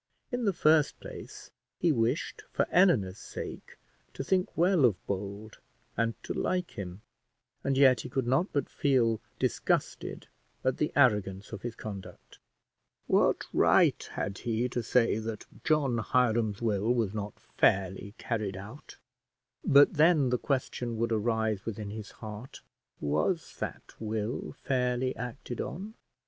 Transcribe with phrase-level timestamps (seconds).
[0.31, 3.77] In the first place, he wished for Eleanor's sake
[4.15, 5.59] to think well of Bold
[5.95, 7.03] and to like him,
[7.63, 10.25] and yet he could not but feel disgusted
[10.63, 12.39] at the arrogance of his conduct.
[13.05, 18.97] What right had he to say that John Hiram's will was not fairly carried out?
[19.63, 22.61] But then the question would arise within his heart,
[22.99, 25.93] Was that will fairly acted on?